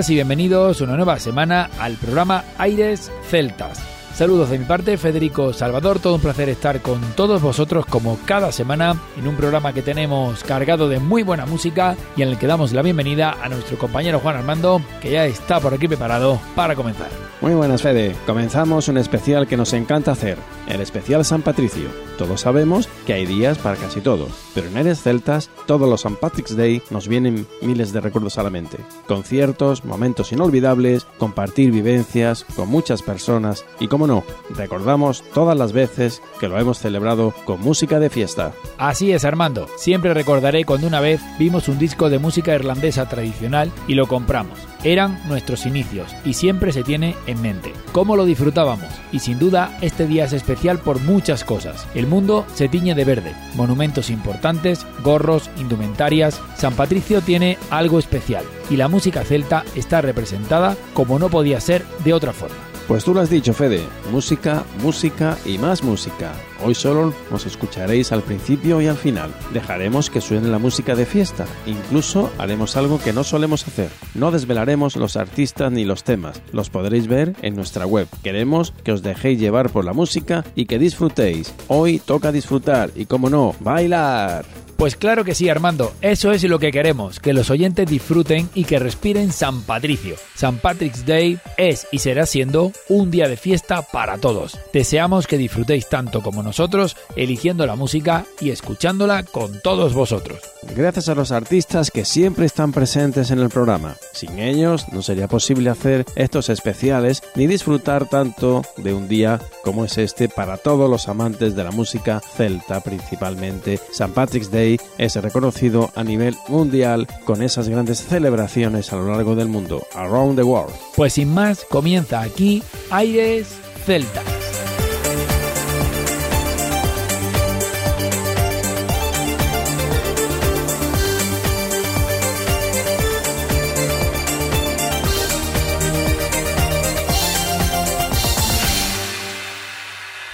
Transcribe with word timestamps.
Buenas 0.00 0.10
y 0.10 0.14
bienvenidos 0.14 0.80
una 0.80 0.96
nueva 0.96 1.18
semana 1.18 1.68
al 1.78 1.96
programa 1.96 2.42
Aires 2.56 3.12
Celtas. 3.28 3.82
Saludos 4.14 4.48
de 4.48 4.58
mi 4.58 4.64
parte, 4.64 4.96
Federico 4.96 5.52
Salvador, 5.52 5.98
todo 5.98 6.14
un 6.14 6.22
placer 6.22 6.48
estar 6.48 6.80
con 6.80 7.02
todos 7.14 7.42
vosotros 7.42 7.84
como 7.84 8.18
cada 8.24 8.50
semana 8.50 8.96
en 9.18 9.28
un 9.28 9.36
programa 9.36 9.74
que 9.74 9.82
tenemos 9.82 10.42
cargado 10.42 10.88
de 10.88 11.00
muy 11.00 11.22
buena 11.22 11.44
música 11.44 11.96
y 12.16 12.22
en 12.22 12.30
el 12.30 12.38
que 12.38 12.46
damos 12.46 12.72
la 12.72 12.80
bienvenida 12.80 13.36
a 13.42 13.50
nuestro 13.50 13.76
compañero 13.76 14.20
Juan 14.20 14.36
Armando, 14.36 14.80
que 15.02 15.10
ya 15.10 15.26
está 15.26 15.60
por 15.60 15.74
aquí 15.74 15.86
preparado 15.86 16.40
para 16.54 16.74
comenzar. 16.74 17.10
Muy 17.42 17.52
buenas, 17.52 17.82
Fede. 17.82 18.16
Comenzamos 18.24 18.88
un 18.88 18.96
especial 18.96 19.46
que 19.46 19.58
nos 19.58 19.74
encanta 19.74 20.12
hacer, 20.12 20.38
el 20.66 20.80
especial 20.80 21.26
San 21.26 21.42
Patricio. 21.42 22.09
Todos 22.20 22.42
sabemos 22.42 22.86
que 23.06 23.14
hay 23.14 23.24
días 23.24 23.56
para 23.56 23.76
casi 23.76 24.02
todo, 24.02 24.28
pero 24.54 24.68
en 24.68 24.76
Aires 24.76 25.00
Celtas, 25.00 25.48
todos 25.64 25.88
los 25.88 26.04
St. 26.04 26.18
Patrick's 26.20 26.54
Day 26.54 26.82
nos 26.90 27.08
vienen 27.08 27.46
miles 27.62 27.94
de 27.94 28.00
recuerdos 28.02 28.36
a 28.36 28.42
la 28.42 28.50
mente. 28.50 28.76
Conciertos, 29.08 29.86
momentos 29.86 30.30
inolvidables, 30.30 31.06
compartir 31.16 31.72
vivencias 31.72 32.44
con 32.56 32.68
muchas 32.68 33.00
personas 33.00 33.64
y, 33.80 33.88
como 33.88 34.06
no, 34.06 34.22
recordamos 34.50 35.24
todas 35.32 35.56
las 35.56 35.72
veces 35.72 36.20
que 36.38 36.48
lo 36.48 36.58
hemos 36.58 36.78
celebrado 36.78 37.32
con 37.46 37.62
música 37.62 37.98
de 37.98 38.10
fiesta. 38.10 38.52
Así 38.76 39.12
es, 39.12 39.24
Armando. 39.24 39.66
Siempre 39.78 40.12
recordaré 40.12 40.66
cuando 40.66 40.88
una 40.88 41.00
vez 41.00 41.22
vimos 41.38 41.68
un 41.68 41.78
disco 41.78 42.10
de 42.10 42.18
música 42.18 42.54
irlandesa 42.54 43.08
tradicional 43.08 43.72
y 43.88 43.94
lo 43.94 44.06
compramos. 44.06 44.58
Eran 44.82 45.20
nuestros 45.28 45.66
inicios 45.66 46.14
y 46.24 46.32
siempre 46.32 46.72
se 46.72 46.82
tiene 46.82 47.14
en 47.26 47.42
mente. 47.42 47.72
¿Cómo 47.92 48.16
lo 48.16 48.24
disfrutábamos? 48.24 48.88
Y 49.12 49.18
sin 49.18 49.38
duda, 49.38 49.76
este 49.82 50.06
día 50.06 50.24
es 50.24 50.32
especial 50.32 50.78
por 50.78 51.00
muchas 51.00 51.44
cosas. 51.44 51.86
Mundo 52.10 52.44
se 52.54 52.68
tiñe 52.68 52.94
de 52.94 53.04
verde, 53.04 53.34
monumentos 53.54 54.10
importantes, 54.10 54.86
gorros, 55.02 55.48
indumentarias. 55.56 56.40
San 56.56 56.74
Patricio 56.74 57.22
tiene 57.22 57.56
algo 57.70 57.98
especial 57.98 58.44
y 58.68 58.76
la 58.76 58.88
música 58.88 59.24
celta 59.24 59.64
está 59.74 60.02
representada 60.02 60.76
como 60.92 61.18
no 61.18 61.30
podía 61.30 61.60
ser 61.60 61.84
de 62.04 62.12
otra 62.12 62.34
forma. 62.34 62.69
Pues 62.90 63.04
tú 63.04 63.14
lo 63.14 63.20
has 63.20 63.30
dicho, 63.30 63.54
Fede. 63.54 63.86
Música, 64.10 64.64
música 64.82 65.38
y 65.46 65.58
más 65.58 65.84
música. 65.84 66.32
Hoy 66.64 66.74
solo 66.74 67.14
nos 67.30 67.46
escucharéis 67.46 68.10
al 68.10 68.24
principio 68.24 68.80
y 68.80 68.88
al 68.88 68.96
final. 68.96 69.32
Dejaremos 69.52 70.10
que 70.10 70.20
suene 70.20 70.48
la 70.48 70.58
música 70.58 70.96
de 70.96 71.06
fiesta. 71.06 71.46
Incluso 71.66 72.32
haremos 72.36 72.76
algo 72.76 72.98
que 72.98 73.12
no 73.12 73.22
solemos 73.22 73.64
hacer. 73.64 73.90
No 74.16 74.32
desvelaremos 74.32 74.96
los 74.96 75.14
artistas 75.14 75.70
ni 75.70 75.84
los 75.84 76.02
temas. 76.02 76.42
Los 76.50 76.68
podréis 76.68 77.06
ver 77.06 77.36
en 77.42 77.54
nuestra 77.54 77.86
web. 77.86 78.08
Queremos 78.24 78.72
que 78.82 78.90
os 78.90 79.04
dejéis 79.04 79.38
llevar 79.38 79.70
por 79.70 79.84
la 79.84 79.92
música 79.92 80.44
y 80.56 80.66
que 80.66 80.80
disfrutéis. 80.80 81.54
Hoy 81.68 82.00
toca 82.00 82.32
disfrutar 82.32 82.90
y, 82.96 83.04
como 83.06 83.30
no, 83.30 83.54
bailar. 83.60 84.44
Pues 84.80 84.96
claro 84.96 85.24
que 85.24 85.34
sí, 85.34 85.50
Armando, 85.50 85.92
eso 86.00 86.32
es 86.32 86.42
lo 86.44 86.58
que 86.58 86.72
queremos, 86.72 87.20
que 87.20 87.34
los 87.34 87.50
oyentes 87.50 87.86
disfruten 87.86 88.48
y 88.54 88.64
que 88.64 88.78
respiren 88.78 89.30
San 89.30 89.60
Patricio. 89.60 90.16
San 90.34 90.56
Patrick's 90.56 91.04
Day 91.04 91.38
es 91.58 91.86
y 91.92 91.98
será 91.98 92.24
siendo 92.24 92.72
un 92.88 93.10
día 93.10 93.28
de 93.28 93.36
fiesta 93.36 93.82
para 93.82 94.16
todos. 94.16 94.58
Deseamos 94.72 95.26
que 95.26 95.36
disfrutéis 95.36 95.90
tanto 95.90 96.22
como 96.22 96.42
nosotros 96.42 96.96
eligiendo 97.14 97.66
la 97.66 97.76
música 97.76 98.24
y 98.40 98.52
escuchándola 98.52 99.22
con 99.22 99.60
todos 99.60 99.92
vosotros. 99.92 100.40
Gracias 100.74 101.10
a 101.10 101.14
los 101.14 101.30
artistas 101.30 101.90
que 101.90 102.06
siempre 102.06 102.46
están 102.46 102.72
presentes 102.72 103.30
en 103.30 103.40
el 103.40 103.50
programa. 103.50 103.96
Sin 104.14 104.38
ellos 104.38 104.86
no 104.92 105.02
sería 105.02 105.28
posible 105.28 105.68
hacer 105.68 106.06
estos 106.16 106.48
especiales 106.48 107.22
ni 107.34 107.46
disfrutar 107.46 108.08
tanto 108.08 108.62
de 108.78 108.94
un 108.94 109.08
día 109.08 109.40
como 109.62 109.84
es 109.84 109.98
este 109.98 110.30
para 110.30 110.56
todos 110.56 110.88
los 110.88 111.08
amantes 111.08 111.54
de 111.54 111.64
la 111.64 111.70
música 111.70 112.20
celta, 112.20 112.80
principalmente 112.80 113.78
San 113.92 114.12
Patrick's 114.12 114.50
Day 114.50 114.69
es 114.98 115.16
reconocido 115.16 115.90
a 115.94 116.04
nivel 116.04 116.36
mundial 116.48 117.06
con 117.24 117.42
esas 117.42 117.68
grandes 117.68 118.04
celebraciones 118.04 118.92
a 118.92 118.96
lo 118.96 119.06
largo 119.06 119.34
del 119.34 119.48
mundo, 119.48 119.86
around 119.94 120.36
the 120.36 120.42
world. 120.42 120.74
Pues 120.96 121.14
sin 121.14 121.32
más, 121.32 121.64
comienza 121.64 122.20
aquí 122.20 122.62
Aires 122.90 123.48
Celtas. 123.86 124.24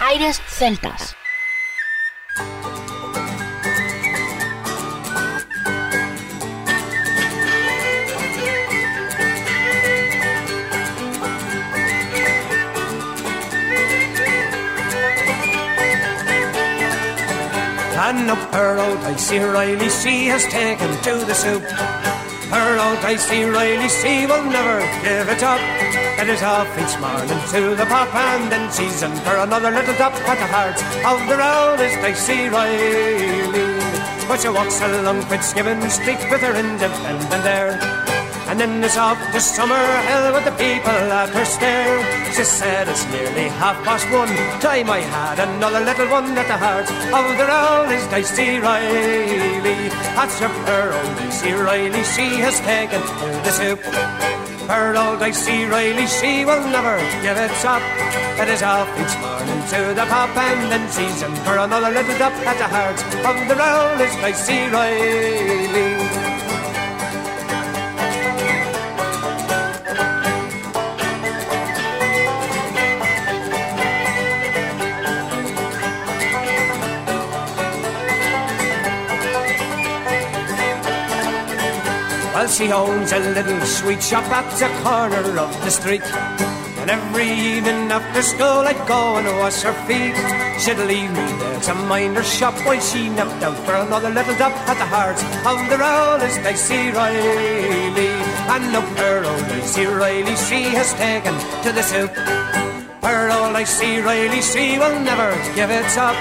Aires 0.00 0.41
Celtas. 0.48 1.16
And 18.06 18.30
up 18.30 18.38
her 18.54 18.78
old 18.78 19.00
Dicey 19.00 19.40
Riley, 19.40 19.90
she 19.90 20.28
has 20.28 20.44
taken 20.44 20.86
to 21.02 21.24
the 21.26 21.34
soup. 21.34 21.64
Her 22.54 22.78
old 22.78 23.02
Dicey 23.02 23.42
Riley, 23.42 23.88
she 23.88 24.26
will 24.26 24.44
never 24.44 24.78
give 25.02 25.28
it 25.28 25.42
up. 25.42 25.58
It 26.22 26.28
is 26.28 26.40
off 26.40 26.70
each 26.78 26.94
morning 27.00 27.42
to 27.50 27.74
the 27.74 27.84
pop, 27.86 28.14
and 28.14 28.52
then 28.52 28.70
she's 28.70 29.02
in 29.02 29.10
for 29.26 29.34
another 29.38 29.72
little 29.72 29.94
dip 29.94 30.14
at 30.22 30.38
the 30.38 30.46
heart 30.54 30.78
of 31.02 31.18
the 31.28 31.36
road 31.36 31.80
is 31.82 31.96
Dicey 31.96 32.46
Riley. 32.46 33.74
But 34.28 34.40
she 34.40 34.50
walks 34.50 34.80
along 34.80 35.22
Fitzgibbon 35.22 35.90
Street 35.90 36.22
with 36.30 36.42
her 36.42 36.54
independent 36.54 37.44
air. 37.44 38.05
And 38.56 38.72
then 38.72 38.84
it's 38.84 38.96
off 38.96 39.20
to 39.20 39.36
Summerhill 39.36 40.32
with 40.32 40.46
the 40.46 40.56
people 40.56 41.12
at 41.12 41.28
her 41.28 41.44
stare. 41.44 42.00
She 42.32 42.42
said 42.42 42.88
it's 42.88 43.04
nearly 43.12 43.52
half 43.60 43.76
past 43.84 44.08
one. 44.08 44.32
Time 44.64 44.88
I 44.88 45.00
had 45.00 45.38
another 45.40 45.84
little 45.84 46.08
one 46.08 46.32
at 46.32 46.48
the 46.48 46.56
heart 46.56 46.88
of 46.88 47.24
the 47.36 47.44
road 47.44 47.92
is 47.92 48.08
Dicey 48.08 48.56
Riley. 48.56 49.92
That's 50.16 50.40
poor 50.40 50.88
old 50.88 51.12
Dicey 51.20 51.52
Riley. 51.52 52.02
She 52.16 52.40
has 52.40 52.56
taken 52.64 53.04
to 53.04 53.28
the 53.44 53.52
soup. 53.52 53.80
Her 54.72 54.96
old 54.96 55.20
Dicey 55.20 55.66
Riley, 55.68 56.06
she 56.06 56.46
will 56.48 56.64
never 56.72 56.96
give 57.20 57.36
it 57.36 57.60
up. 57.60 57.84
It 58.40 58.48
is 58.48 58.62
off 58.62 58.88
each 58.96 59.20
morning 59.20 59.60
to 59.68 59.92
the 59.92 60.06
pop 60.08 60.32
and 60.32 60.72
then 60.72 60.84
she's 60.96 61.20
in 61.20 61.36
for 61.44 61.60
another 61.60 61.92
little 61.92 62.16
dip 62.16 62.32
at 62.48 62.56
the 62.56 62.68
heart 62.72 62.97
of 63.20 63.36
the 63.52 63.56
road 63.60 64.00
is 64.00 64.16
Dicey 64.16 64.64
Riley. 64.72 66.05
She 82.48 82.71
owns 82.71 83.13
a 83.13 83.19
little 83.19 83.60
sweet 83.66 84.03
shop 84.03 84.25
at 84.31 84.47
the 84.59 84.69
corner 84.83 85.39
of 85.39 85.51
the 85.65 85.71
street. 85.71 86.03
And 86.81 86.89
every 86.91 87.28
evening 87.28 87.91
after 87.91 88.22
school 88.22 88.63
I'd 88.65 88.78
go 88.87 89.16
and 89.16 89.27
wash 89.39 89.63
her 89.63 89.75
feet. 89.87 90.15
She'd 90.63 90.78
leave 90.78 91.10
me 91.10 91.27
there 91.41 91.60
to 91.60 91.75
mind 91.75 92.16
her 92.16 92.22
shop 92.22 92.54
while 92.65 92.81
she 92.81 93.09
napped 93.10 93.43
out 93.43 93.59
for 93.66 93.75
another 93.75 94.10
little 94.10 94.33
dip 94.34 94.54
at 94.71 94.78
the 94.78 94.87
heart 94.87 95.19
of 95.45 95.59
the 95.69 95.77
road 95.77 96.22
is 96.22 96.37
Dicey 96.39 96.91
Riley. 96.93 98.15
And 98.54 98.77
up 98.77 98.89
her 98.97 99.25
old 99.25 99.47
Dicey 99.48 99.84
Riley 99.84 100.37
she 100.37 100.63
has 100.78 100.95
taken 100.95 101.34
to 101.65 101.72
the 101.72 101.83
soup. 101.83 102.15
Her 103.03 103.31
old 103.37 103.53
Dicey 103.54 103.98
Riley 104.01 104.41
she 104.41 104.78
will 104.78 104.98
never 105.01 105.34
give 105.54 105.71
it 105.71 105.98
up. 105.98 106.16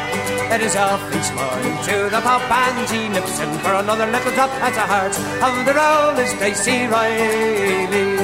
It 0.51 0.61
is 0.61 0.75
into 1.15 2.09
the 2.09 2.21
pop 2.21 2.41
and 2.51 2.89
he 2.89 3.07
nips 3.09 3.39
in 3.39 3.51
for 3.59 3.73
another 3.75 4.05
little 4.05 4.31
drop 4.33 4.49
at 4.61 4.73
the 4.73 4.81
heart 4.81 5.15
of 5.47 5.65
the 5.65 5.73
roll 5.73 6.19
is 6.19 6.33
Riley. 6.91 8.15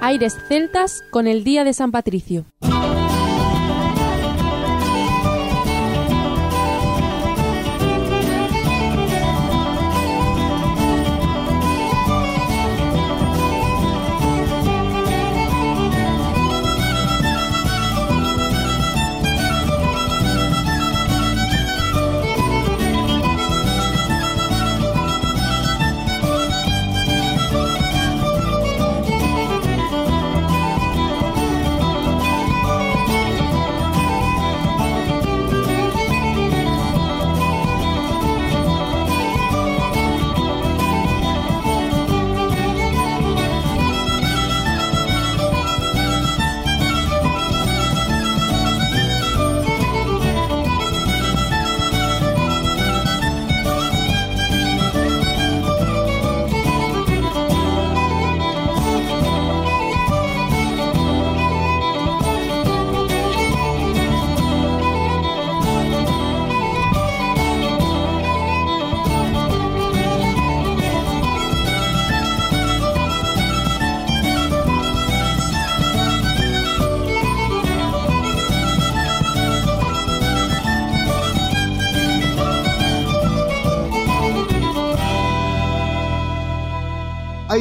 Aires 0.00 0.36
celtas 0.48 1.02
con 1.10 1.26
el 1.26 1.44
Día 1.44 1.64
de 1.64 1.72
San 1.72 1.90
Patricio. 1.90 2.44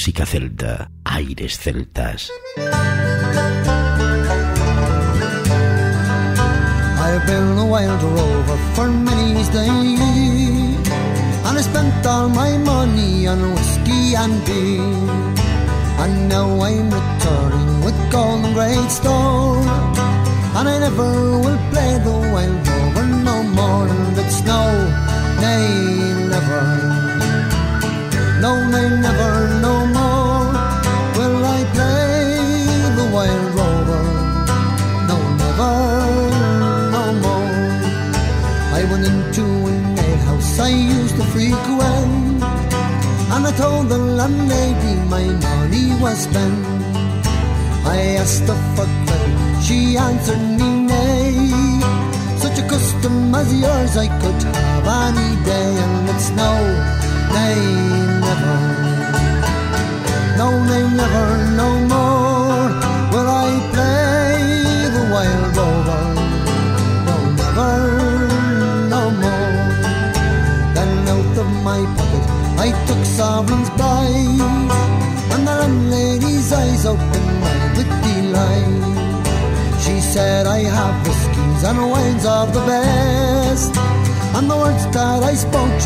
música 0.00 0.24
celta, 0.24 0.90
aires 1.04 1.58
celtas. 1.58 2.30
I've 7.04 7.26
been 7.26 7.58
a 7.58 7.66
wild 7.66 8.02
rover 8.02 8.58
for 8.72 8.88
many 8.88 9.44
days, 9.52 10.88
and 11.44 11.58
I 11.58 11.60
spent 11.60 12.06
all 12.06 12.30
my 12.30 12.56
money 12.56 13.28
on 13.28 13.52
whiskey 13.52 14.16
and 14.16 14.42
beer. 14.46 14.80
And 16.02 16.30
now 16.30 16.48
I'm 16.48 16.88
returning 16.88 17.84
with 17.84 17.98
gold 18.10 18.46
and 18.46 18.54
great 18.54 18.90
stone, 18.90 19.68
and 20.56 20.66
I 20.66 20.78
never 20.78 21.12
will 21.44 21.60
play 21.72 21.92
the 22.06 22.16
wild 22.32 22.66
rover 22.72 23.06
no 23.28 23.42
more. 23.42 23.86
And 23.86 24.16
it's 24.16 24.40
no, 24.48 24.64
nay, 25.44 25.68
never, 26.32 26.62
no, 28.40 28.52
nay, 28.72 28.88
never. 29.04 29.39
I 43.50 43.52
told 43.56 43.88
the 43.88 43.98
landlady 43.98 44.94
my 45.08 45.24
money 45.24 46.00
was 46.00 46.18
spent. 46.20 46.64
I 47.84 48.14
asked 48.22 48.46
the 48.46 48.54
for 48.76 48.86
credit, 49.06 49.62
she 49.64 49.96
answered 49.96 50.44
me 50.58 50.70
nay. 50.86 51.50
Such 52.38 52.60
a 52.60 52.68
custom 52.68 53.34
as 53.34 53.52
yours 53.52 53.96
I 53.96 54.06
could 54.20 54.40
have 54.54 54.86
any 55.08 55.34
day, 55.44 55.70
and 55.84 56.10
it's 56.10 56.30
no, 56.30 56.52
nay, 57.34 58.09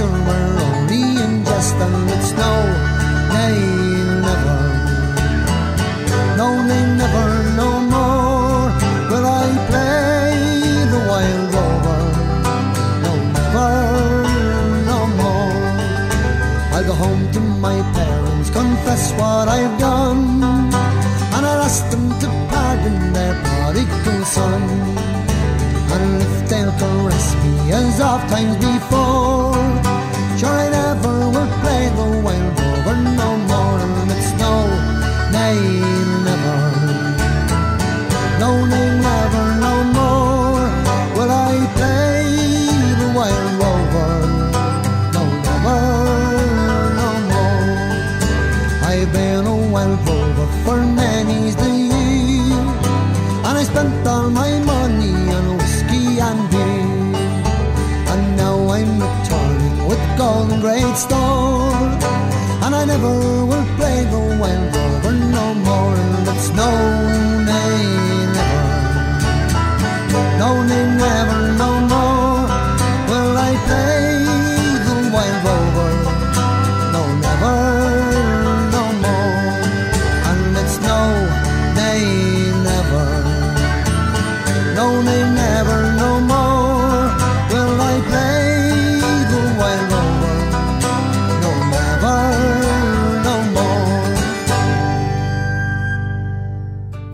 around. 0.04 0.43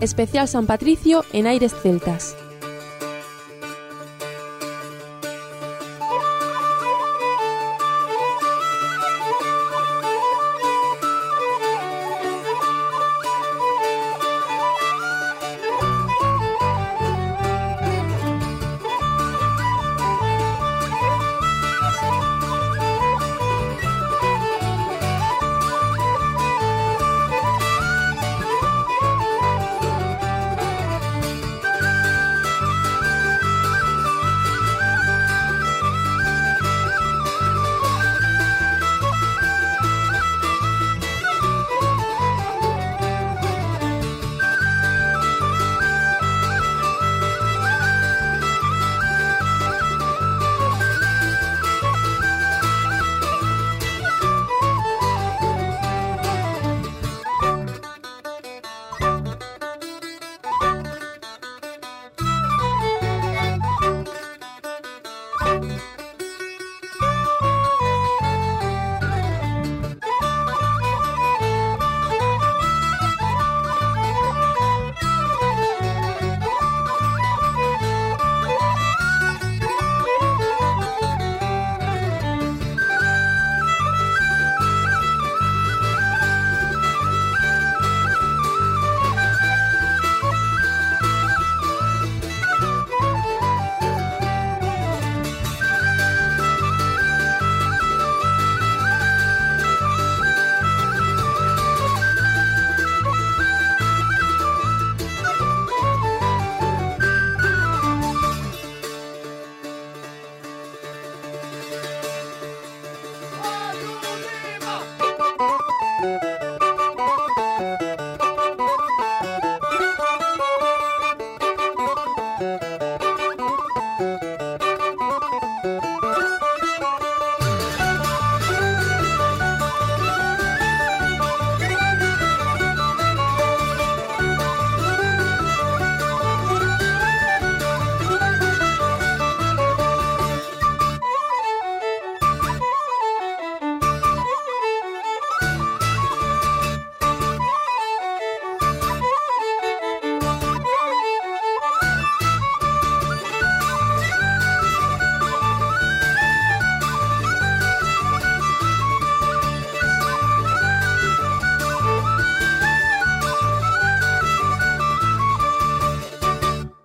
especial 0.01 0.47
San 0.47 0.65
Patricio 0.65 1.23
en 1.31 1.47
Aires 1.47 1.73
Celtas. 1.81 2.35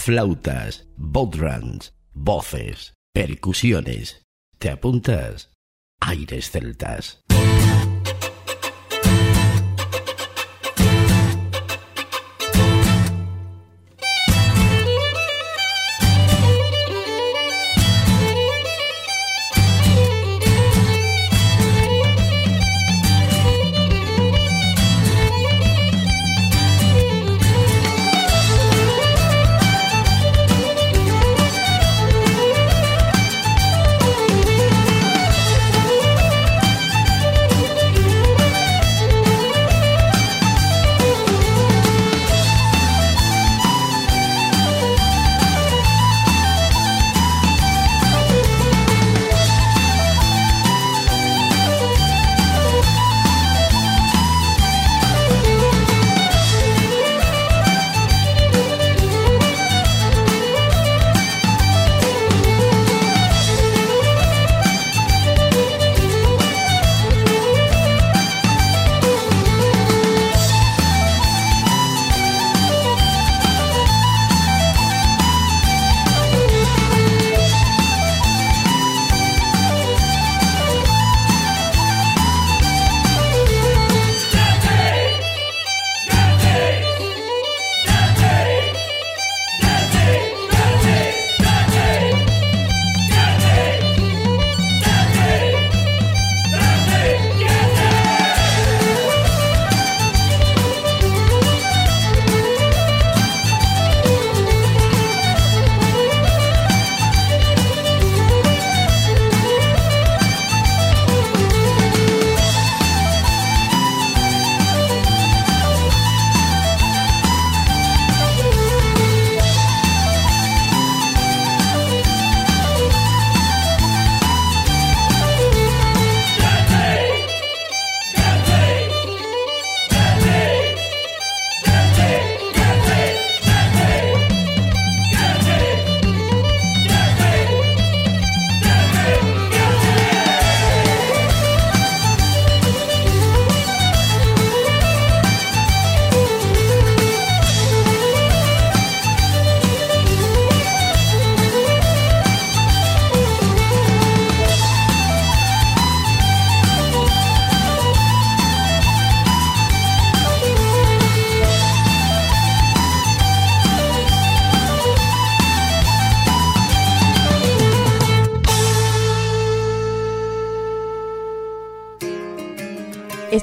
Flautas, 0.00 0.88
bodrums, 0.96 1.92
voces, 2.14 2.94
percusiones. 3.12 4.22
¿Te 4.58 4.70
apuntas? 4.70 5.52
Aires 6.00 6.50
celtas. 6.50 7.20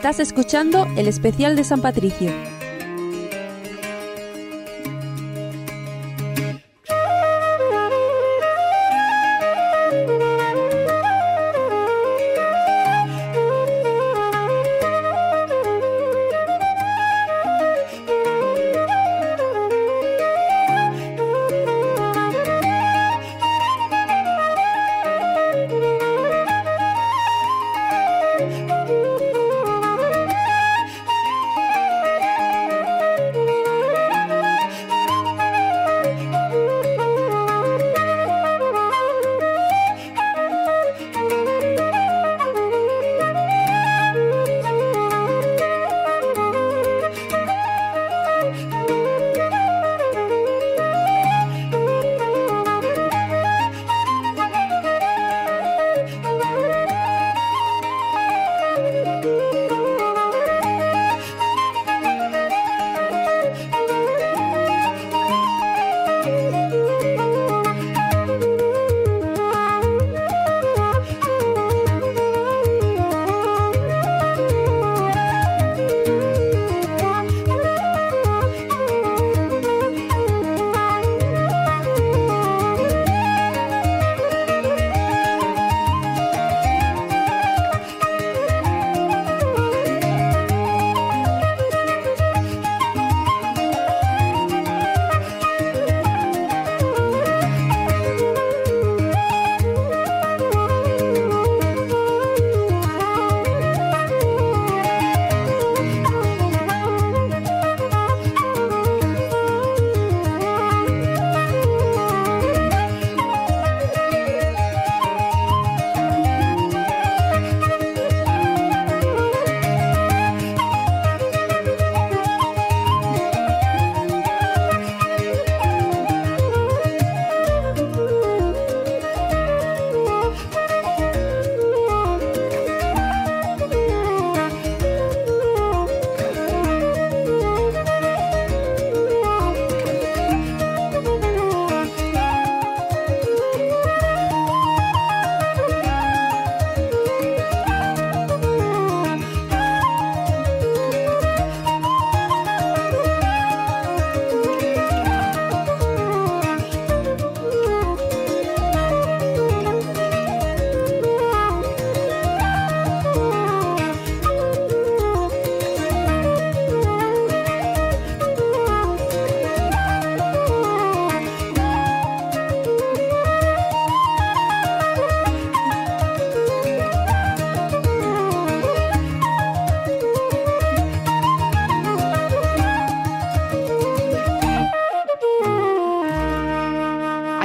Estás 0.09 0.25
escuchando 0.25 0.87
el 0.95 1.09
especial 1.09 1.57
de 1.57 1.65
San 1.65 1.81
Patricio. 1.81 2.31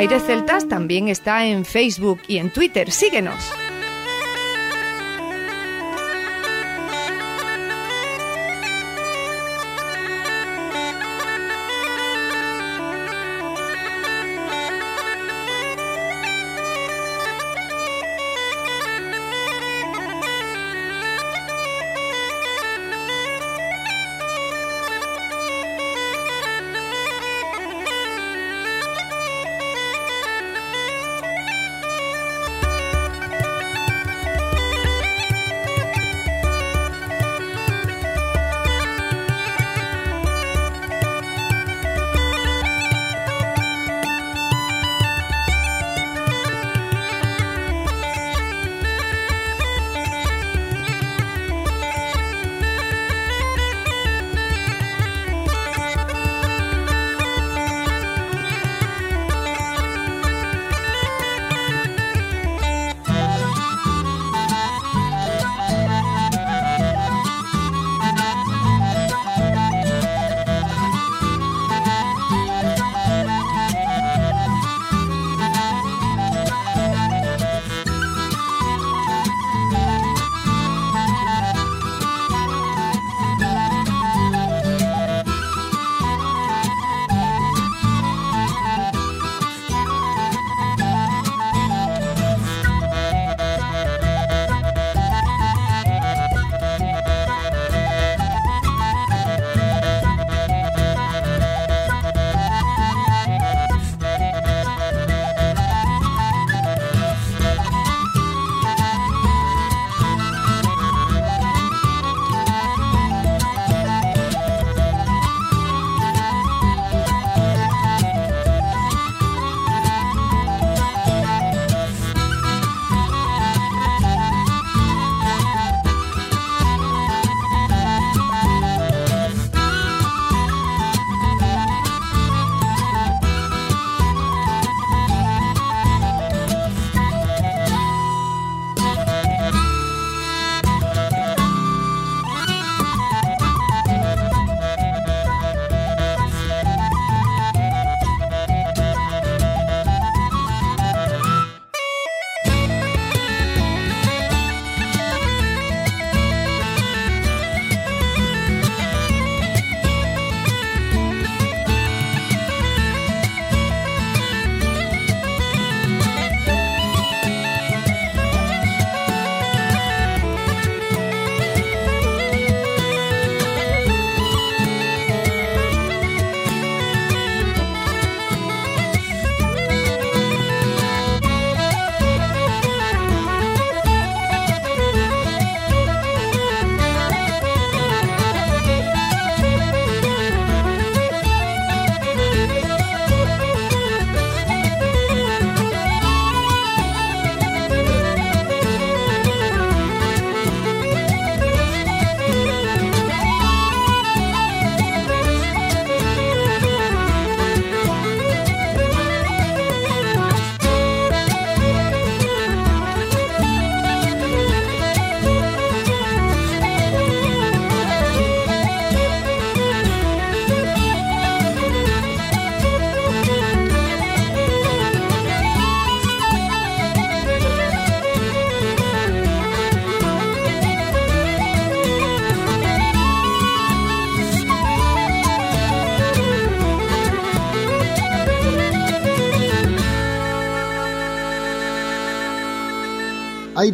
Aire 0.03 0.19
Celtas 0.19 0.67
también 0.67 1.07
está 1.07 1.47
en 1.47 1.65
Facebook 1.65 2.23
y 2.27 2.39
en 2.39 2.51
Twitter. 2.51 2.91
Síguenos. 2.91 3.53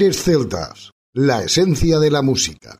Aires 0.00 0.22
Celtas, 0.22 0.92
la 1.12 1.42
esencia 1.42 1.98
de 1.98 2.08
la 2.08 2.22
música. 2.22 2.78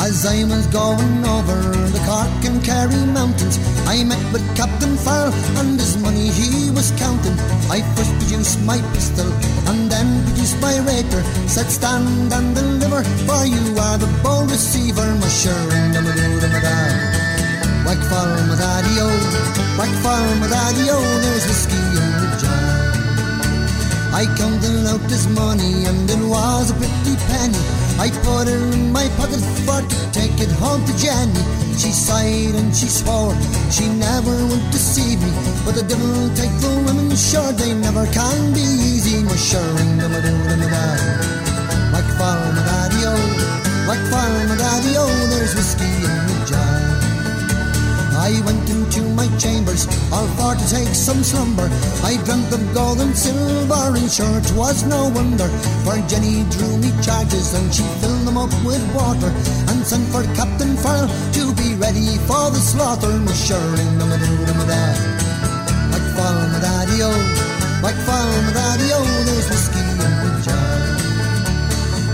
As 0.00 0.24
I 0.24 0.44
was 0.44 0.66
going 0.68 1.22
over 1.26 1.60
the 1.92 2.00
Cork 2.08 2.44
and 2.48 2.64
Kerry 2.64 3.04
mountains, 3.12 3.58
I 3.86 4.04
met 4.04 4.24
with 4.32 4.40
Captain 4.56 4.96
Farrell 4.96 5.34
and 5.58 5.78
his 5.78 5.98
money 5.98 6.30
he 6.30 6.70
was 6.70 6.92
counting. 6.92 7.36
I 7.68 7.82
first 7.94 8.14
produced 8.16 8.60
my 8.64 8.80
pistol 8.94 9.30
and 9.68 9.90
then 9.92 10.24
produced 10.24 10.58
my 10.62 10.78
rapier. 10.78 11.22
Said 11.46 11.68
stand 11.68 12.32
and 12.32 12.54
deliver, 12.54 13.04
for 13.28 13.44
you 13.44 13.76
are 13.76 13.98
the 13.98 14.08
bow 14.24 14.44
receiver, 14.44 15.04
the 15.20 15.28
Whack 17.84 18.00
for 18.08 18.28
my 18.48 18.56
daddy-o, 18.56 19.08
whack 19.76 19.92
for 20.00 20.20
my 20.40 20.48
daddy-o, 20.48 21.00
there's 21.20 21.46
whiskey. 21.46 21.89
I 24.12 24.26
counted 24.36 24.86
out 24.90 25.00
this 25.08 25.26
money 25.28 25.86
and 25.86 26.10
it 26.10 26.22
was 26.26 26.70
a 26.70 26.74
pretty 26.74 27.14
penny. 27.30 27.62
I 28.02 28.10
put 28.26 28.48
her 28.50 28.72
in 28.74 28.92
my 28.92 29.06
pocket 29.16 29.38
for 29.62 29.80
to 29.80 29.98
take 30.10 30.34
it 30.40 30.50
home 30.58 30.84
to 30.84 30.94
Jenny. 30.98 31.38
She 31.78 31.92
sighed 31.92 32.54
and 32.58 32.74
she 32.74 32.86
swore 32.86 33.34
she 33.70 33.86
never 33.86 34.34
would 34.50 34.66
deceive 34.72 35.22
me. 35.22 35.30
But 35.64 35.76
the 35.76 35.84
devil 35.86 36.28
take 36.34 36.50
the 36.58 36.74
women, 36.86 37.14
sure 37.14 37.52
they 37.52 37.72
never 37.72 38.04
can 38.06 38.52
be 38.52 38.60
easy. 38.60 39.22
My 39.22 39.36
sure 39.36 39.62
and 39.78 40.00
the 40.00 40.08
do 40.08 40.34
the 40.58 40.68
da. 40.74 40.86
Like 41.94 42.10
farm 42.18 42.54
daddy 42.66 43.06
o, 43.06 43.14
like 43.86 44.02
farm 44.10 44.58
daddy 44.58 44.92
o, 44.98 45.06
there's 45.30 45.54
whiskey 45.54 45.86
in 45.86 46.18
the 46.26 46.46
jar. 46.50 46.89
I 48.30 48.40
went 48.46 48.70
into 48.70 49.02
my 49.18 49.26
chambers, 49.42 49.90
all 50.14 50.26
for 50.38 50.54
to 50.54 50.66
take 50.70 50.94
some 50.94 51.22
slumber. 51.24 51.66
I 52.06 52.14
dreamt 52.22 52.52
of 52.54 52.62
gold 52.72 53.00
and 53.00 53.16
silver, 53.16 53.90
and 53.98 54.06
sure 54.06 54.38
it 54.38 54.52
was 54.54 54.86
no 54.86 55.10
wonder. 55.10 55.48
For 55.82 55.98
Jenny 56.06 56.46
drew 56.54 56.78
me 56.78 56.94
charges, 57.02 57.54
and 57.58 57.74
she 57.74 57.82
filled 57.98 58.28
them 58.28 58.38
up 58.38 58.54
with 58.62 58.84
water, 58.94 59.34
and 59.70 59.82
sent 59.82 60.06
for 60.14 60.22
Captain 60.38 60.76
Farrell 60.76 61.10
to 61.10 61.42
be 61.58 61.74
ready 61.74 62.06
for 62.30 62.54
the 62.54 62.62
slaughter. 62.62 63.10
My 63.18 63.34
sure 63.34 63.74
in 63.82 63.98
the 63.98 64.06
middle 64.06 64.46
of 64.46 64.56
my 64.62 64.66
dad. 64.66 64.96
Like 65.90 66.06
fall 66.14 66.38
my 66.54 66.60
daddy 66.62 67.02
o, 67.02 67.10
like 67.82 67.98
fall 68.06 68.30
my 68.46 68.52
daddy 68.54 68.88
o, 68.94 69.00
there's 69.26 69.46
whiskey 69.50 69.82
in 69.82 69.98
the 69.98 70.42
jar. 70.46 70.59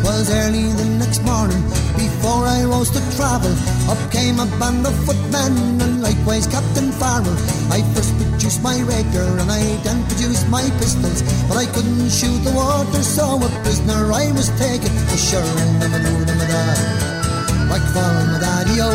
Was 0.07 0.31
early 0.31 0.71
the 0.71 0.87
next 1.03 1.19
morning, 1.27 1.59
before 1.99 2.47
I 2.47 2.63
rose 2.63 2.91
to 2.95 3.03
travel, 3.19 3.51
up 3.91 3.99
came 4.15 4.39
a 4.39 4.47
band 4.63 4.87
of 4.87 4.95
footmen 5.03 5.83
and 5.83 6.01
likewise 6.01 6.47
Captain 6.47 6.95
Farrell. 6.95 7.35
I 7.75 7.83
first 7.91 8.15
produced 8.15 8.63
my 8.63 8.79
rapier 8.87 9.27
and 9.43 9.51
I 9.51 9.75
then 9.83 10.07
produced 10.07 10.47
my 10.49 10.63
pistols, 10.79 11.27
but 11.51 11.59
I 11.59 11.67
couldn't 11.75 12.11
shoot 12.15 12.39
the 12.47 12.55
water, 12.55 13.03
so 13.03 13.43
a 13.43 13.51
prisoner 13.67 14.15
I 14.15 14.31
was 14.31 14.47
taken. 14.63 14.95
For 15.11 15.19
sure, 15.19 15.43
I'm 15.83 15.91
a 15.91 15.99
dude 15.99 16.31
and 16.31 16.39
a 16.39 16.49
dad. 16.55 17.67
Like 17.67 17.87
fall 17.91 18.15
my 18.31 18.39
daddy 18.39 18.79
o, 18.79 18.95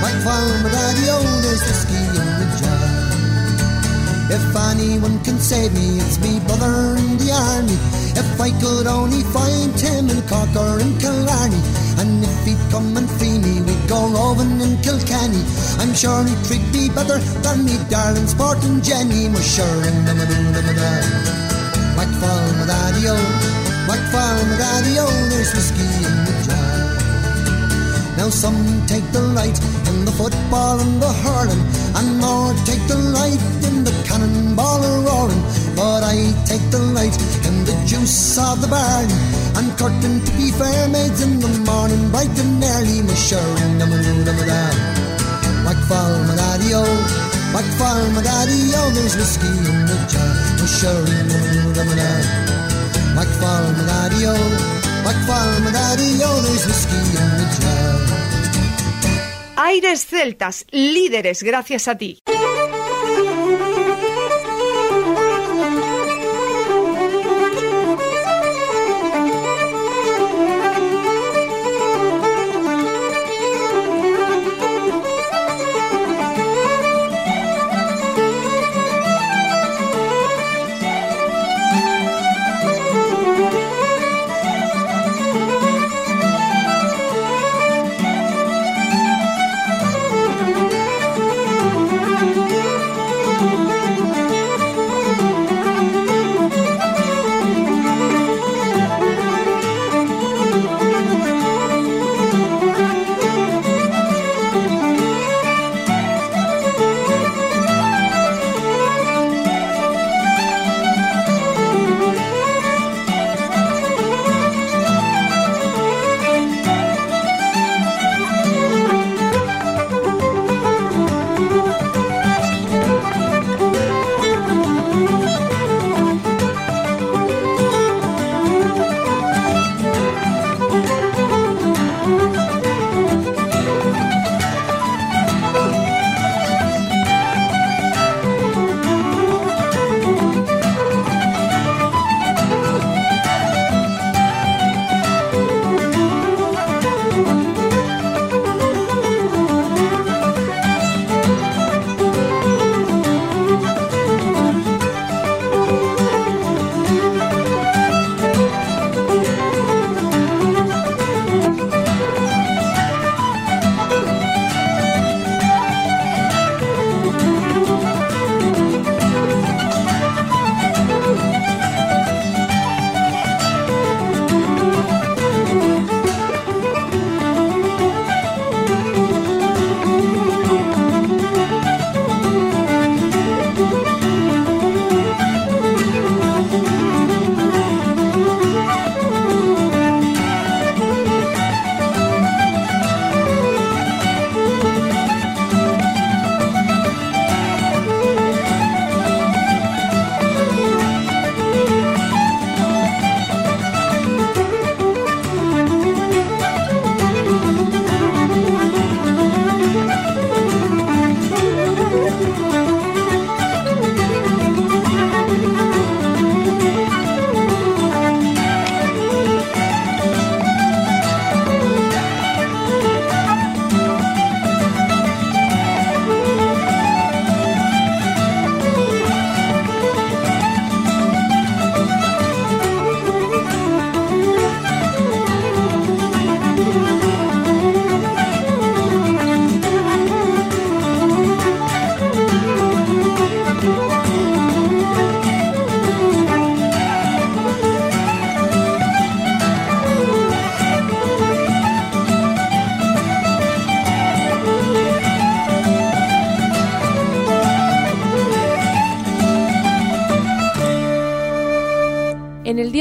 like 0.00 0.18
fall 0.24 0.48
my 0.64 0.70
daddy 0.72 1.12
o, 1.12 1.20
there's 1.44 1.60
whiskey 1.60 2.00
in 2.08 2.24
the 2.40 2.46
jar. 2.56 2.88
If 4.32 4.56
anyone 4.56 5.20
can 5.24 5.36
save 5.38 5.76
me, 5.76 6.00
it's 6.00 6.16
me 6.24 6.40
brother 6.48 6.96
in 6.96 7.20
the 7.20 7.36
army. 7.36 7.97
If 8.18 8.40
I 8.40 8.50
could 8.58 8.88
only 8.88 9.22
find 9.30 9.78
him 9.78 10.10
in 10.10 10.20
Cork 10.26 10.50
or 10.58 10.80
in 10.82 10.98
Killarney, 10.98 11.62
and 12.02 12.18
if 12.24 12.38
he'd 12.46 12.58
come 12.70 12.96
and 12.96 13.08
free 13.08 13.38
me, 13.38 13.62
we'd 13.62 13.88
go 13.88 14.10
roving 14.10 14.58
in 14.60 14.74
Kilkenny. 14.82 15.42
I'm 15.78 15.94
sure 15.94 16.26
he'd 16.26 16.42
treat 16.42 16.66
me 16.74 16.90
better 16.90 17.18
than 17.46 17.64
me 17.64 17.78
darling 17.88 18.26
sporting 18.26 18.82
Jenny. 18.82 19.28
My 19.28 19.40
sure 19.40 19.82
and 19.86 20.08
I'm 20.10 20.18
a 20.18 20.26
doing 20.26 20.50
a 20.50 20.74
dad. 20.74 21.04
Like 21.94 22.12
fall 22.18 22.46
my 22.58 22.66
daddy 22.66 23.06
o, 23.06 23.14
like 23.86 24.02
fall 24.10 24.42
daddy 24.58 24.98
o, 24.98 25.06
there's 25.30 25.54
whiskey 25.54 25.86
in 26.02 26.16
the 26.26 26.34
jar. 26.42 26.78
Now 28.18 28.30
some 28.30 28.58
take 28.90 29.06
the 29.12 29.22
light 29.38 29.58
in 29.90 30.04
the 30.04 30.10
football 30.10 30.80
and 30.80 31.00
the 31.00 31.12
hurling, 31.22 31.62
and 31.94 32.18
more 32.18 32.50
take 32.66 32.82
the 32.90 32.98
light 33.14 33.42
in 33.62 33.84
the 33.84 33.94
cannonball 34.10 34.82
roaring. 35.06 35.42
But 35.78 36.02
I 36.02 36.34
take 36.50 36.66
the 36.74 36.82
in 36.98 37.14
the 37.68 37.76
juice 37.84 38.38
of 38.38 38.62
the 38.62 38.68
barn, 38.68 39.08
and 39.60 39.68
curtain 39.76 40.24
to 40.24 40.32
be 40.40 40.50
fair 40.56 40.88
maids 40.88 41.20
in 41.20 41.38
the 41.38 41.52
morning, 41.68 42.08
bright 42.10 42.32
and 42.40 42.64
early, 42.64 43.04
fall 47.84 48.00
my 48.16 48.22
daddy 48.24 48.72
in 48.72 49.84
the 49.84 49.98
jar, 50.08 50.38
my 50.60 50.66
sure 50.80 51.08
and 51.20 51.76
I'm 51.80 51.90
a 51.92 51.96
dad. 52.00 52.24
Like 53.18 53.32
fall 53.40 53.64
my 53.76 53.84
daddy 53.90 54.24
o, 54.24 54.34
like 55.04 55.20
fall 55.28 55.52
my 55.60 55.70
daddy 55.70 56.10
o, 56.24 56.30
there's 56.40 56.64
whiskey 56.64 57.02
in 57.20 57.28
the 57.38 57.46
jar. 57.60 57.88
Aires 59.68 60.06
Celtas, 60.06 60.64
líderes 60.70 61.42
gracias 61.42 61.88
a 61.88 61.98
ti. 61.98 62.22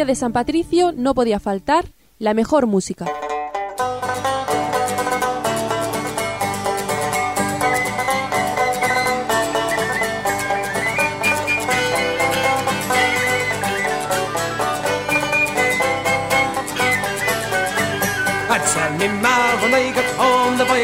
De 0.07 0.15
San 0.15 0.33
Patricio 0.33 0.91
no 0.91 1.13
podía 1.13 1.39
faltar 1.39 1.85
la 2.17 2.33
mejor 2.33 2.65
música. 2.65 3.05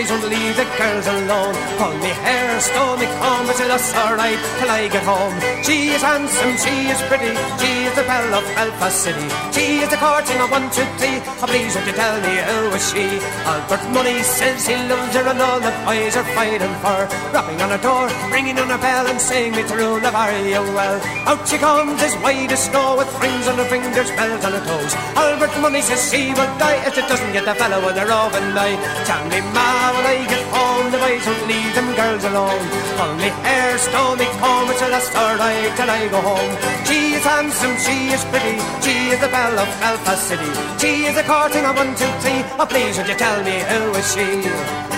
Boys 0.04 0.12
won't 0.12 0.30
leave 0.30 0.58
the 0.58 0.68
girls 0.78 1.08
alone 1.08 1.56
Pull 1.80 1.96
me 2.04 2.12
hair, 2.28 2.60
stow 2.60 2.98
me 2.98 3.06
comb 3.24 3.48
But 3.48 3.56
that's 3.56 3.96
alright 3.96 4.40
till 4.60 4.70
I 4.70 4.90
get 4.92 5.04
home. 5.04 5.36
She 5.64 5.96
is 5.96 6.02
handsome, 6.02 6.58
she 6.60 6.92
is 6.92 7.00
pretty 7.08 7.32
She 7.60 7.88
is 7.88 7.96
the 7.96 8.04
belle 8.04 8.36
of 8.36 8.44
Belfast 8.56 9.00
City. 9.00 9.28
She 9.56 9.80
is 9.80 9.90
the 9.90 9.96
courting 9.96 10.40
of 10.44 10.52
one, 10.52 10.68
two, 10.76 10.84
three. 11.00 11.24
Oh 11.40 11.48
please 11.48 11.76
would 11.76 11.88
you 11.88 11.96
tell 11.96 12.20
me 12.20 12.36
who 12.36 12.76
is 12.76 12.84
she? 12.92 13.06
Albert 13.48 13.84
Mooney 13.96 14.24
says 14.24 14.68
he 14.68 14.76
loves 14.92 15.16
her 15.16 15.24
And 15.24 15.40
all 15.40 15.60
the 15.64 15.72
boys 15.88 16.16
are 16.20 16.28
fighting 16.36 16.76
for 16.84 17.00
Rapping 17.32 17.62
on 17.64 17.72
her 17.72 17.80
door, 17.80 18.12
ringing 18.28 18.60
on 18.60 18.68
her 18.76 18.82
bell 18.84 19.08
And 19.08 19.22
saying 19.22 19.56
me 19.56 19.64
through 19.64 20.04
the 20.04 20.12
very 20.12 20.52
well 20.76 21.00
Out 21.32 21.48
she 21.48 21.58
comes 21.58 22.04
as 22.04 22.16
white 22.20 22.52
as 22.52 22.68
snow 22.68 23.00
With 23.00 23.08
rings 23.24 23.48
on 23.48 23.56
her 23.56 23.70
fingers, 23.72 24.12
bells 24.20 24.44
on 24.44 24.52
her 24.52 24.66
toes. 24.68 24.94
Albert 25.16 25.56
Mooney 25.64 25.82
says 25.82 26.12
she 26.12 26.36
will 26.36 26.52
die 26.60 26.84
If 26.84 26.98
it 26.98 27.08
doesn't 27.08 27.32
get 27.32 27.46
the 27.46 27.56
fella 27.56 27.80
when 27.80 27.96
they're 27.96 28.12
over 28.12 28.44
night. 28.52 28.80
Tell 29.08 29.24
me, 29.32 29.40
ma, 29.56 29.93
when 29.96 30.06
I 30.06 30.18
get 30.26 30.46
home, 30.50 30.92
the 30.92 30.98
boys 30.98 31.26
won't 31.26 31.46
leave 31.48 31.74
them 31.76 31.90
girls 31.96 32.24
alone. 32.24 32.64
Pull 32.98 33.14
me 33.22 33.30
hair, 33.46 33.78
stow 33.78 34.16
me 34.16 34.28
comb, 34.42 34.70
it's 34.72 34.82
the 34.82 34.90
last 34.90 35.10
third 35.14 35.40
eye 35.40 35.70
till 35.78 35.90
I 35.90 36.08
go 36.10 36.20
home. 36.22 36.54
She 36.88 37.00
is 37.18 37.24
handsome, 37.24 37.76
she 37.86 37.98
is 38.16 38.24
pretty, 38.32 38.58
she 38.82 38.96
is 39.14 39.20
the 39.20 39.30
belle 39.30 39.58
of 39.58 39.70
Belfast 39.82 40.24
City. 40.28 40.52
She 40.82 41.06
is 41.06 41.16
a 41.18 41.24
courting 41.24 41.66
of 41.66 41.76
one, 41.76 41.94
two, 41.96 42.12
three. 42.24 42.42
Oh, 42.60 42.68
please, 42.70 42.98
would 42.98 43.08
you 43.08 43.16
tell 43.16 43.40
me 43.44 43.56
who 43.70 43.80
is 44.00 44.08
she? 44.14 44.93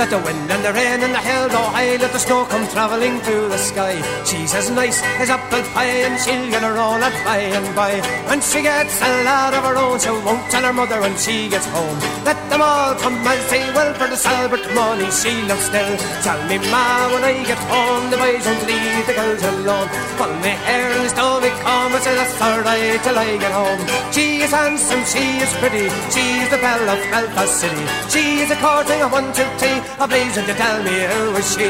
Let 0.00 0.08
the 0.08 0.18
wind 0.18 0.50
and 0.50 0.64
the 0.64 0.72
rain 0.72 1.02
and 1.02 1.09
high, 1.80 1.96
let 1.96 2.12
the 2.12 2.18
snow 2.18 2.44
come 2.52 2.66
travelling 2.68 3.16
through 3.24 3.48
the 3.48 3.58
sky. 3.58 3.94
She's 4.28 4.52
as 4.54 4.70
nice 4.70 4.98
as 5.22 5.30
apple 5.30 5.64
pie, 5.74 6.04
and 6.06 6.16
she'll 6.22 6.48
get 6.54 6.62
her 6.62 6.76
own 6.86 7.00
at 7.08 7.16
by 7.24 7.40
and 7.58 7.68
by. 7.74 7.92
When 8.28 8.40
she 8.48 8.62
gets 8.62 9.00
a 9.00 9.10
lad 9.28 9.54
of 9.58 9.64
her 9.68 9.76
own, 9.84 9.98
she 9.98 10.10
won't 10.26 10.44
tell 10.52 10.64
her 10.68 10.72
mother 10.80 11.00
when 11.00 11.16
she 11.24 11.48
gets 11.48 11.66
home. 11.76 11.98
Let 12.28 12.40
them 12.50 12.62
all 12.62 12.94
come 13.02 13.16
and 13.32 13.42
say, 13.50 13.62
well, 13.76 13.92
for 13.98 14.08
the 14.12 14.18
Salbert 14.24 14.66
money 14.74 15.08
she 15.20 15.32
loves 15.48 15.66
still. 15.70 15.92
Tell 16.26 16.40
me, 16.48 16.56
ma, 16.72 16.84
when 17.12 17.24
I 17.24 17.34
get 17.50 17.62
home, 17.72 18.04
the 18.12 18.18
boys 18.22 18.44
won't 18.46 18.64
leave 18.70 19.06
the 19.08 19.14
girls 19.20 19.42
alone. 19.52 19.88
Pull 20.18 20.34
me 20.44 20.52
hair 20.66 20.90
me 21.40 21.50
comb, 21.64 21.92
and 21.92 22.02
say 22.02 22.14
that's 22.14 22.40
alright 22.40 23.02
till 23.02 23.18
I 23.18 23.36
get 23.36 23.52
home. 23.52 23.82
She 24.12 24.42
is 24.44 24.52
handsome, 24.52 25.04
she 25.12 25.24
is 25.44 25.52
pretty, 25.60 25.88
she's 26.12 26.48
the 26.52 26.58
belle 26.64 26.88
of 26.94 27.00
Belfast 27.10 27.54
City. 27.60 27.84
She 28.12 28.24
is 28.42 28.50
a 28.50 28.56
courting 28.56 29.00
of 29.02 29.12
one, 29.12 29.32
two, 29.32 29.48
three. 29.60 29.80
Please, 30.10 30.36
would 30.36 30.48
you 30.48 30.54
tell 30.54 30.82
me 30.82 30.96
who 31.12 31.22
is 31.40 31.48
she? 31.54 31.69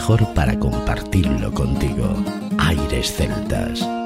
Mejor 0.00 0.32
para 0.32 0.58
compartirlo 0.58 1.52
contigo. 1.52 2.08
Aires 2.58 3.12
Celtas. 3.12 3.99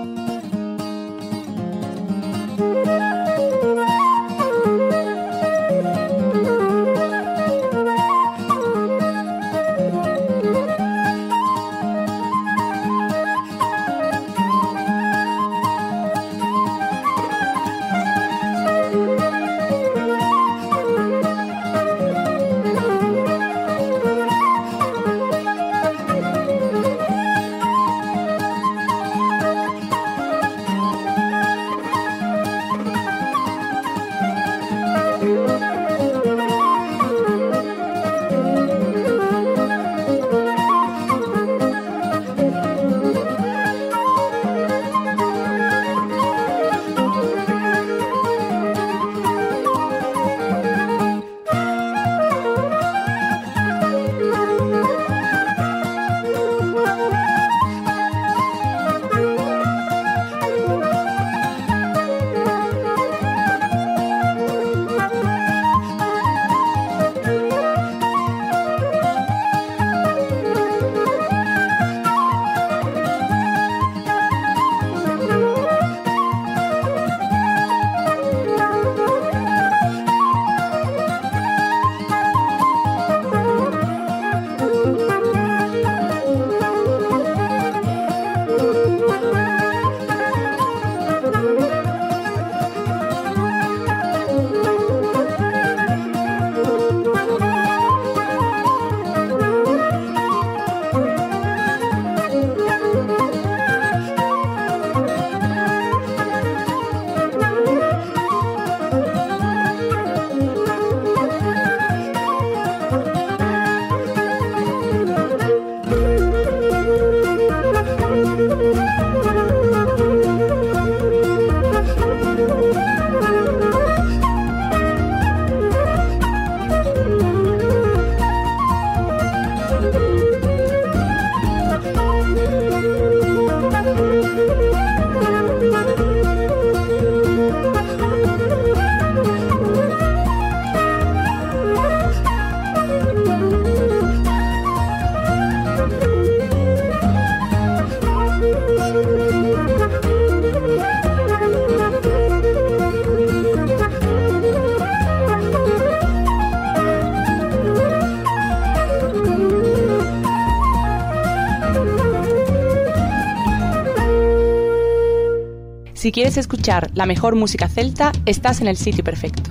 quieres 166.15 166.37
escuchar 166.37 166.93
la 166.95 167.07
mejor 167.07 167.35
música 167.35 167.69
celta, 167.69 168.13
estás 168.25 168.61
en 168.61 168.69
el 168.69 168.77
sitio 168.77 169.03
perfecto. 169.03 169.51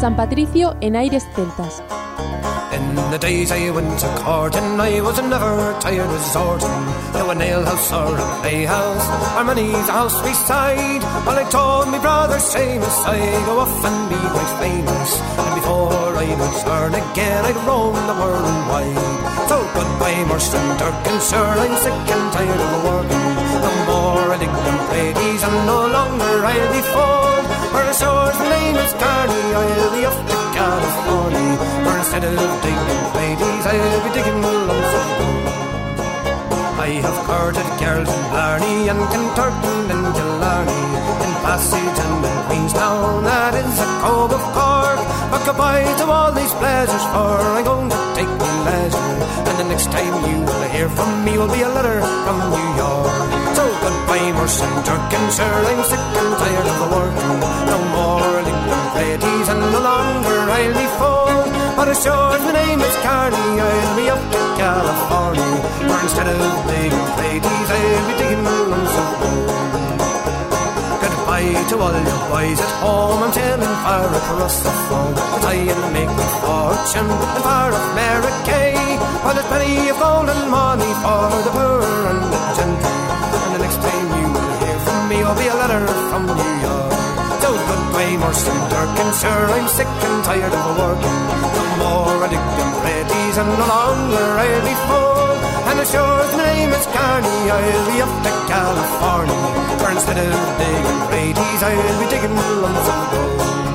San 0.00 0.16
Patricio 0.16 0.76
en 0.80 0.96
aires 0.96 1.28
celtas. 1.34 1.82
In 2.72 2.94
the 3.10 3.18
days 3.18 3.52
I 3.52 3.70
went 3.70 3.98
to 4.00 4.08
court 4.24 4.56
and 4.56 4.80
I 4.80 4.98
was 5.02 5.20
never 5.20 5.76
tired 5.78 6.08
resorting 6.08 6.72
to 7.12 7.28
a 7.28 7.34
nail 7.34 7.62
house 7.62 7.92
or 7.92 8.16
a 8.16 8.26
playhouse 8.40 9.06
or 9.36 9.44
many's 9.44 9.88
a 9.90 9.92
house 9.92 10.16
beside. 10.22 11.02
Well, 11.26 11.36
I 11.36 11.44
told 11.50 11.92
me 11.92 11.98
brother 11.98 12.38
Seamus 12.38 13.04
I'd 13.04 13.44
go 13.44 13.60
off 13.60 13.84
and 13.84 14.08
be 14.08 14.16
quite 14.16 14.54
famous, 14.64 15.20
and 15.36 15.54
before 15.60 16.16
I 16.16 16.26
would 16.32 16.54
turn 16.64 16.94
again 16.96 17.44
I'd 17.44 17.60
roam 17.68 17.92
the 18.08 18.16
world 18.16 18.56
wide. 18.72 19.48
So 19.52 19.60
goodbye, 19.76 20.24
Muirsheen 20.32 20.78
Durkin, 20.80 21.20
sir, 21.20 21.44
I'm 21.44 21.76
sick 21.76 21.92
and 21.92 22.26
tired 22.32 22.62
of 22.64 22.84
working. 22.88 23.28
No 23.60 23.72
more 23.84 24.32
I 24.32 24.38
dig 24.40 24.48
them 24.48 24.80
ladies, 24.96 25.42
and 25.44 25.56
no 25.68 25.78
longer 25.92 26.34
I'll 26.48 26.72
be 26.72 26.80
fooled. 26.88 27.59
California. 30.90 31.56
For 31.84 31.96
instead 31.98 32.24
of 32.24 32.34
digging 32.62 33.04
ladies, 33.14 33.64
I'll 33.66 34.02
be 34.04 34.10
digging 34.10 34.42
lumps 34.42 34.92
of 34.98 35.06
gold. 35.18 35.46
I 36.80 36.90
have 37.04 37.18
courted 37.28 37.68
girls 37.78 38.08
in 38.08 38.22
Blarney 38.32 38.88
and 38.90 39.02
Kinturton 39.12 39.86
and 39.94 40.06
Killarney, 40.16 40.82
in 41.24 41.32
Passage 41.44 41.98
and 42.04 42.24
in 42.24 42.36
Queenstown, 42.46 43.24
that 43.24 43.54
is 43.54 43.76
a 43.78 43.88
cove 44.02 44.32
of 44.32 44.44
Cork. 44.56 45.00
But 45.30 45.44
goodbye 45.46 45.86
to 46.00 46.04
all 46.10 46.32
these 46.32 46.54
pleasures, 46.58 47.04
for 47.12 47.36
I'm 47.38 47.64
going 47.64 47.90
to 47.90 48.00
take 48.16 48.32
me 48.32 48.50
leisure. 48.66 49.14
And 49.46 49.56
the 49.60 49.66
next 49.70 49.92
time 49.92 50.14
you 50.26 50.42
will 50.42 50.64
hear 50.74 50.88
from 50.88 51.24
me 51.24 51.38
will 51.38 51.52
be 51.52 51.62
a 51.62 51.68
letter 51.68 52.00
from 52.24 52.38
New 52.50 52.68
York. 52.80 53.12
So 53.54 53.64
goodbye, 53.84 54.32
Muirsheen 54.34 54.74
Durkin, 54.82 55.24
sir, 55.30 55.52
I'm 55.70 55.82
sick 55.84 56.02
and 56.18 56.32
tired 56.40 56.66
of 56.66 56.76
the 56.80 56.88
working. 56.96 57.89
Ladies, 59.00 59.48
and 59.48 59.60
no 59.72 59.80
longer 59.80 60.36
I'll 60.56 60.76
be 60.76 60.86
fooled. 60.98 61.48
But 61.76 61.88
as 61.92 61.98
sure 62.04 62.32
as 62.36 62.42
my 62.44 62.52
name 62.60 62.80
is 62.88 62.96
Carney, 63.04 63.48
I'll 63.64 63.96
be 63.96 64.06
up 64.14 64.22
to 64.34 64.40
California. 64.60 65.54
For 65.88 65.98
instead 66.04 66.28
of 66.28 66.40
digging 66.68 67.08
ladies, 67.22 67.68
I'll 67.76 68.04
be 68.08 68.14
digging 68.20 68.44
lumps 68.44 68.94
of 69.02 69.08
gold. 69.20 69.48
Goodbye 71.02 71.56
to 71.70 71.74
all 71.84 71.96
you 72.08 72.18
boys 72.28 72.60
at 72.66 72.72
home. 72.84 73.20
I'm 73.24 73.32
sailing 73.32 73.76
far 73.84 74.08
across 74.20 74.56
the 74.64 74.72
foam 74.86 75.12
to 75.16 75.36
try 75.44 75.56
and 75.72 75.82
make 75.96 76.12
my 76.20 76.28
fortune 76.44 77.08
and 77.08 77.42
far 77.46 77.72
off 77.76 77.86
America. 77.96 78.60
Well, 79.24 79.34
there's 79.36 79.48
plenty 79.52 79.88
of 79.92 79.96
gold 80.02 80.28
and 80.34 80.44
money 80.52 80.92
for 81.02 81.24
the 81.46 81.52
poor 81.56 81.80
and 82.12 82.22
the 82.32 82.40
gentry. 82.58 82.96
And 83.44 83.50
the 83.54 83.60
next 83.64 83.78
time 83.84 84.08
you 84.20 84.26
will 84.34 84.54
hear 84.62 84.78
from 84.84 85.00
me 85.10 85.18
will 85.24 85.38
be 85.40 85.48
a 85.48 85.56
letter 85.62 85.82
from. 86.10 86.22
So 86.59 86.59
goodbye, 88.20 88.32
Muirsheen 88.32 88.70
Durkin, 88.70 89.12
sir, 89.12 89.46
I'm 89.50 89.68
sick 89.68 89.86
and 89.86 90.24
tired 90.24 90.52
of 90.52 90.78
working. 90.78 91.20
No 91.78 92.04
more 92.04 92.28
them 92.28 92.84
ladies 92.84 93.36
and 93.38 93.48
no 93.58 93.66
longer 93.66 94.26
I'll 94.38 94.64
be 94.64 94.74
full. 94.88 95.70
And 95.70 95.80
as 95.80 95.90
sure 95.90 96.20
as 96.20 96.36
my 96.36 96.44
name 96.44 96.70
is 96.70 96.86
Carney, 96.86 97.50
I'll 97.50 97.86
be 97.92 98.02
up 98.02 98.12
to 98.24 98.32
California. 98.48 99.78
For 99.78 99.90
instead 99.90 100.18
of 100.18 100.58
digging 100.58 101.00
ladies, 101.10 101.62
I'll 101.62 102.00
be 102.00 102.06
digging 102.10 102.36
lumps 102.36 102.88
of 102.88 103.10
gold. 103.12 103.69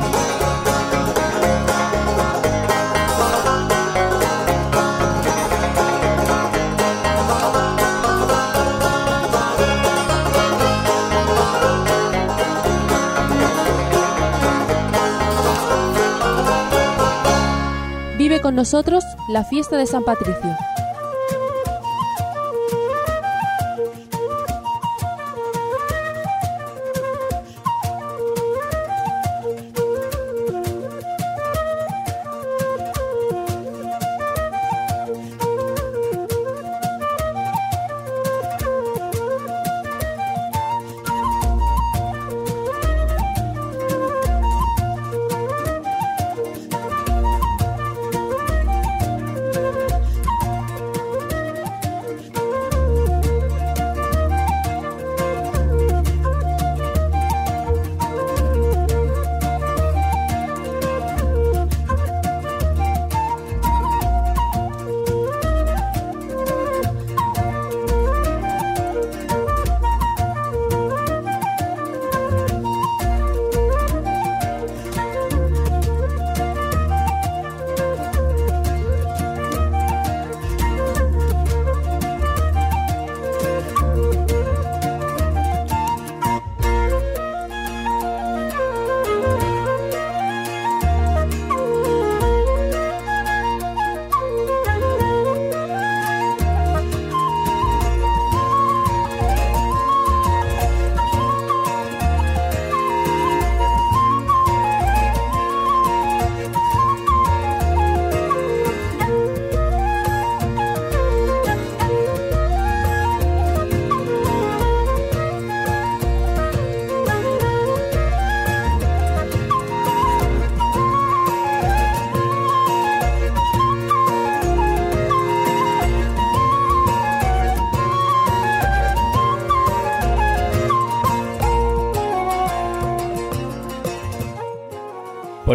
Con 18.45 18.53
nosotros 18.53 19.03
la 19.27 19.43
fiesta 19.43 19.75
de 19.75 19.87
San 19.87 20.03
Patricio. 20.03 20.55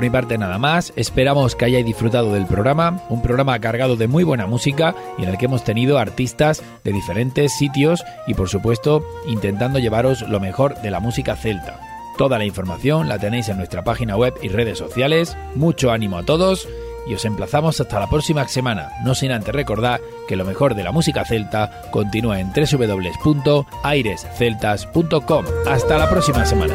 Por 0.00 0.06
mi 0.06 0.12
parte 0.12 0.38
nada 0.38 0.56
más, 0.56 0.94
esperamos 0.96 1.54
que 1.54 1.66
hayáis 1.66 1.84
disfrutado 1.84 2.32
del 2.32 2.46
programa, 2.46 3.02
un 3.10 3.20
programa 3.20 3.58
cargado 3.58 3.96
de 3.96 4.08
muy 4.08 4.24
buena 4.24 4.46
música 4.46 4.94
y 5.18 5.24
en 5.24 5.28
el 5.28 5.36
que 5.36 5.44
hemos 5.44 5.62
tenido 5.62 5.98
artistas 5.98 6.62
de 6.84 6.94
diferentes 6.94 7.52
sitios 7.52 8.02
y 8.26 8.32
por 8.32 8.48
supuesto 8.48 9.04
intentando 9.26 9.78
llevaros 9.78 10.22
lo 10.22 10.40
mejor 10.40 10.80
de 10.80 10.90
la 10.90 11.00
música 11.00 11.36
celta. 11.36 11.78
Toda 12.16 12.38
la 12.38 12.46
información 12.46 13.10
la 13.10 13.18
tenéis 13.18 13.50
en 13.50 13.58
nuestra 13.58 13.84
página 13.84 14.16
web 14.16 14.32
y 14.40 14.48
redes 14.48 14.78
sociales. 14.78 15.36
Mucho 15.54 15.90
ánimo 15.90 16.16
a 16.16 16.22
todos 16.22 16.66
y 17.06 17.12
os 17.12 17.26
emplazamos 17.26 17.78
hasta 17.78 18.00
la 18.00 18.08
próxima 18.08 18.48
semana, 18.48 18.92
no 19.04 19.14
sin 19.14 19.32
antes 19.32 19.54
recordar 19.54 20.00
que 20.26 20.36
lo 20.36 20.46
mejor 20.46 20.76
de 20.76 20.84
la 20.84 20.92
música 20.92 21.26
celta 21.26 21.82
continúa 21.90 22.40
en 22.40 22.54
www.airesceltas.com. 22.54 25.44
Hasta 25.68 25.98
la 25.98 26.08
próxima 26.08 26.46
semana. 26.46 26.74